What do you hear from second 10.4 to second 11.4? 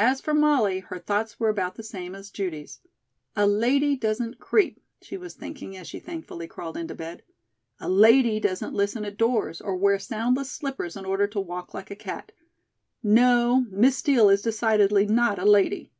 slippers in order to